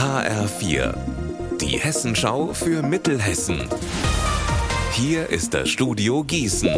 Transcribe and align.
HR4, 0.00 0.94
die 1.60 1.78
Hessenschau 1.78 2.54
für 2.54 2.82
Mittelhessen. 2.82 3.68
Hier 4.92 5.28
ist 5.28 5.52
das 5.52 5.68
Studio 5.68 6.24
Gießen. 6.24 6.70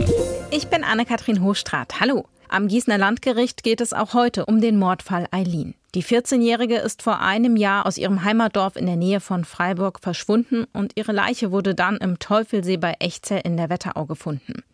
Ich 0.50 0.66
bin 0.66 0.82
Anne-Kathrin 0.82 1.40
Hochstrat. 1.40 2.00
Hallo. 2.00 2.24
Am 2.48 2.66
Gießener 2.66 2.98
Landgericht 2.98 3.62
geht 3.62 3.80
es 3.80 3.92
auch 3.92 4.14
heute 4.14 4.46
um 4.46 4.60
den 4.60 4.76
Mordfall 4.76 5.28
Eileen. 5.30 5.76
Die 5.94 6.02
14-Jährige 6.02 6.78
ist 6.78 7.02
vor 7.02 7.20
einem 7.20 7.54
Jahr 7.54 7.86
aus 7.86 7.96
ihrem 7.96 8.24
Heimatdorf 8.24 8.74
in 8.74 8.86
der 8.86 8.96
Nähe 8.96 9.20
von 9.20 9.44
Freiburg 9.44 10.00
verschwunden 10.00 10.64
und 10.72 10.94
ihre 10.96 11.12
Leiche 11.12 11.52
wurde 11.52 11.76
dann 11.76 11.98
im 11.98 12.18
Teufelsee 12.18 12.76
bei 12.76 12.96
Echzell 12.98 13.42
in 13.44 13.56
der 13.56 13.70
Wetterau 13.70 14.04
gefunden. 14.04 14.64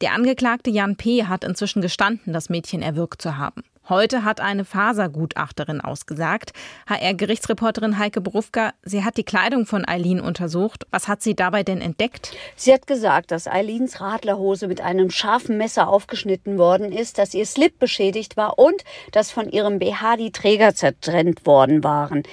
Der 0.00 0.12
Angeklagte 0.12 0.70
Jan 0.70 0.96
P. 0.96 1.26
hat 1.26 1.44
inzwischen 1.44 1.82
gestanden, 1.82 2.32
das 2.32 2.48
Mädchen 2.48 2.82
erwürgt 2.82 3.22
zu 3.22 3.36
haben. 3.36 3.62
Heute 3.88 4.24
hat 4.24 4.40
eine 4.40 4.64
Fasergutachterin 4.64 5.80
ausgesagt. 5.80 6.52
HR-Gerichtsreporterin 6.88 7.98
Heike 7.98 8.20
Berufka, 8.20 8.72
sie 8.82 9.04
hat 9.04 9.16
die 9.16 9.22
Kleidung 9.22 9.64
von 9.64 9.86
Eileen 9.86 10.20
untersucht. 10.20 10.88
Was 10.90 11.06
hat 11.06 11.22
sie 11.22 11.36
dabei 11.36 11.62
denn 11.62 11.80
entdeckt? 11.80 12.36
Sie 12.56 12.72
hat 12.72 12.88
gesagt, 12.88 13.30
dass 13.30 13.46
Eileens 13.46 14.00
Radlerhose 14.00 14.66
mit 14.66 14.80
einem 14.80 15.10
scharfen 15.10 15.56
Messer 15.56 15.86
aufgeschnitten 15.88 16.58
worden 16.58 16.90
ist, 16.90 17.18
dass 17.18 17.32
ihr 17.32 17.46
Slip 17.46 17.78
beschädigt 17.78 18.36
war 18.36 18.58
und 18.58 18.82
dass 19.12 19.30
von 19.30 19.48
ihrem 19.48 19.78
BH 19.78 20.16
die 20.16 20.32
Träger 20.32 20.74
zertrennt 20.74 21.46
worden 21.46 21.84
waren. 21.84 22.24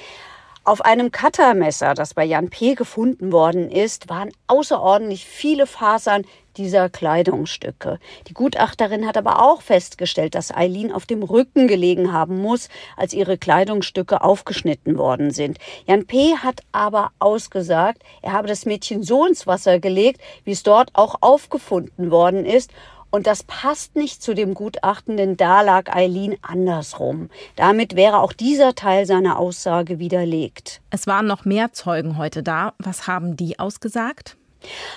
Auf 0.66 0.80
einem 0.80 1.12
Cuttermesser, 1.12 1.94
das 1.94 2.14
bei 2.14 2.24
Jan 2.24 2.50
P. 2.50 2.76
gefunden 2.76 3.34
worden 3.34 3.70
ist, 3.70 4.08
waren 4.08 4.32
außerordentlich 4.48 5.26
viele 5.26 5.68
Fasern 5.68 6.24
dieser 6.56 6.90
Kleidungsstücke. 6.90 8.00
Die 8.30 8.34
Gutachterin 8.34 9.06
hat 9.06 9.18
aber 9.18 9.42
auch 9.42 9.62
festgestellt, 9.62 10.36
dass 10.36 10.56
Eileen 10.56 10.94
auf 10.94 11.06
dem 11.06 11.22
Rücken 11.22 11.68
gelegen 11.68 12.14
haben 12.14 12.42
muss, 12.42 12.70
als 12.96 13.12
ihre 13.14 13.38
Kleidungsstücke 13.38 14.22
aufgeschnitten 14.22 14.98
worden 14.98 15.32
sind. 15.32 15.58
Jan 15.86 16.06
P. 16.06 16.38
hat 16.38 16.62
aber 16.72 17.12
ausgesagt, 17.20 18.02
er 18.22 18.32
habe 18.32 18.48
das 18.48 18.66
Mädchen 18.66 19.04
so 19.04 19.26
ins 19.26 19.46
Wasser 19.46 19.80
gelegt, 19.80 20.22
wie 20.46 20.52
es 20.52 20.64
dort 20.64 20.92
auch 20.94 21.16
aufgefunden 21.20 22.10
worden 22.10 22.46
ist 22.46 22.72
und 23.14 23.28
das 23.28 23.44
passt 23.44 23.96
nicht 23.96 24.24
zu 24.24 24.34
dem 24.34 24.56
Gutachten, 24.56 25.18
denn 25.18 25.38
da 25.38 25.62
lag 25.62 25.96
Eileen 25.96 26.36
andersrum. 26.42 27.30
Damit 27.56 27.96
wäre 27.96 28.18
auch 28.18 28.34
dieser 28.34 28.74
Teil 28.74 29.06
seiner 29.06 29.38
Aussage 29.38 30.00
widerlegt. 30.00 30.82
Es 30.90 31.06
waren 31.06 31.28
noch 31.28 31.46
mehr 31.46 31.74
Zeugen 31.74 32.18
heute 32.18 32.42
da. 32.42 32.74
Was 32.80 33.06
haben 33.06 33.38
die 33.38 33.60
ausgesagt? 33.60 34.36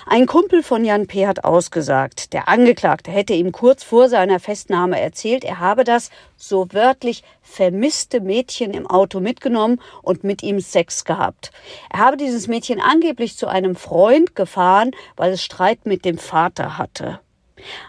Ein 0.07 0.25
Kumpel 0.25 0.63
von 0.63 0.83
Jan 0.83 1.05
P. 1.05 1.27
hat 1.27 1.43
ausgesagt, 1.43 2.33
der 2.33 2.47
Angeklagte 2.47 3.11
hätte 3.11 3.35
ihm 3.35 3.51
kurz 3.51 3.83
vor 3.83 4.09
seiner 4.09 4.39
Festnahme 4.39 4.99
erzählt, 4.99 5.43
er 5.43 5.59
habe 5.59 5.83
das 5.83 6.09
so 6.37 6.67
wörtlich 6.71 7.23
vermisste 7.43 8.19
Mädchen 8.19 8.73
im 8.73 8.87
Auto 8.87 9.19
mitgenommen 9.19 9.79
und 10.01 10.23
mit 10.23 10.41
ihm 10.41 10.59
Sex 10.59 11.05
gehabt. 11.05 11.51
Er 11.91 11.99
habe 11.99 12.17
dieses 12.17 12.47
Mädchen 12.47 12.81
angeblich 12.81 13.37
zu 13.37 13.45
einem 13.45 13.75
Freund 13.75 14.35
gefahren, 14.35 14.89
weil 15.17 15.33
es 15.33 15.43
Streit 15.43 15.85
mit 15.85 16.03
dem 16.03 16.17
Vater 16.17 16.79
hatte. 16.79 17.19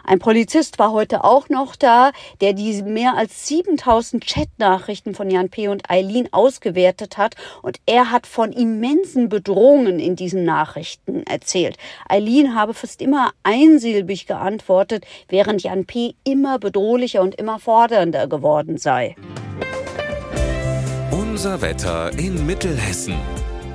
Ein 0.03 0.19
Polizist 0.19 0.79
war 0.79 0.91
heute 0.91 1.23
auch 1.23 1.49
noch 1.49 1.75
da, 1.75 2.11
der 2.41 2.53
die 2.53 2.81
mehr 2.83 3.15
als 3.15 3.47
7000 3.47 4.25
Chatnachrichten 4.25 5.15
von 5.15 5.29
Jan 5.29 5.49
P. 5.49 5.67
und 5.67 5.89
Eileen 5.89 6.31
ausgewertet 6.31 7.17
hat 7.17 7.35
und 7.61 7.79
er 7.85 8.11
hat 8.11 8.27
von 8.27 8.51
immensen 8.51 9.29
Bedrohungen 9.29 9.99
in 9.99 10.15
diesen 10.15 10.43
Nachrichten 10.43 11.23
erzählt. 11.23 11.77
Eileen 12.07 12.55
habe 12.55 12.73
fast 12.73 13.01
immer 13.01 13.31
einsilbig 13.43 14.27
geantwortet, 14.27 15.05
während 15.27 15.63
Jan 15.63 15.85
P. 15.85 16.15
immer 16.23 16.59
bedrohlicher 16.59 17.21
und 17.21 17.35
immer 17.35 17.59
fordernder 17.59 18.27
geworden 18.27 18.77
sei. 18.77 19.15
Unser 21.11 21.61
Wetter 21.61 22.11
in 22.17 22.45
Mittelhessen. 22.45 23.15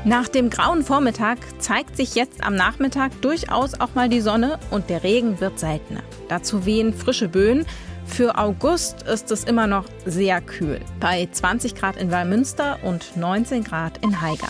Nach 0.06 0.28
dem 0.28 0.50
grauen 0.50 0.84
Vormittag 0.84 1.38
zeigt 1.58 1.97
sich 1.97 2.14
jetzt 2.14 2.44
am 2.44 2.55
Nachmittag 2.55 3.22
durchaus 3.22 3.80
auch 3.80 3.94
mal 3.94 4.11
die 4.11 4.20
Sonne 4.20 4.58
und 4.70 4.90
der 4.90 5.02
Regen 5.02 5.40
wird 5.40 5.58
seltener. 5.58 6.02
Dazu 6.28 6.67
wehen 6.67 6.92
frische 6.92 7.27
Böen. 7.27 7.64
Für 8.05 8.36
August 8.36 9.05
ist 9.05 9.30
es 9.30 9.45
immer 9.45 9.67
noch 9.67 9.86
sehr 10.05 10.42
kühl, 10.42 10.78
bei 11.01 11.27
20 11.33 11.74
Grad 11.74 11.96
in 11.96 12.11
Wallmünster 12.11 12.80
und 12.83 13.17
19 13.17 13.64
Grad 13.64 13.96
in 14.05 14.20
Haiger. 14.20 14.48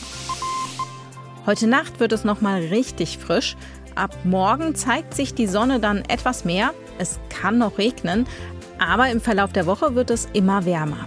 Heute 1.47 1.69
Nacht 1.69 2.01
wird 2.01 2.11
es 2.11 2.25
noch 2.25 2.41
mal 2.41 2.59
richtig 2.61 3.19
frisch. 3.19 3.57
Ab 3.95 4.13
morgen 4.25 4.75
zeigt 4.75 5.15
sich 5.15 5.35
die 5.35 5.47
Sonne 5.47 5.79
dann 5.79 5.99
etwas 6.09 6.45
mehr. 6.45 6.75
Es 6.99 7.21
kann 7.29 7.59
noch 7.59 7.79
regnen, 7.79 8.27
aber 8.81 9.09
im 9.09 9.21
Verlauf 9.21 9.53
der 9.53 9.67
Woche 9.67 9.95
wird 9.95 10.11
es 10.11 10.27
immer 10.33 10.65
wärmer. 10.65 11.07